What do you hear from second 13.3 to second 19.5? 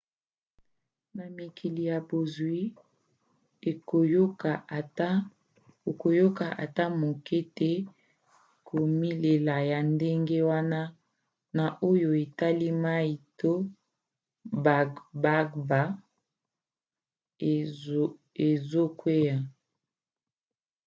to bagbagba ezokwea